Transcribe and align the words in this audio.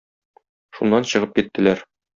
Шуннан 0.79 1.07
чыгып 1.15 1.39
киттеләр. 1.39 1.89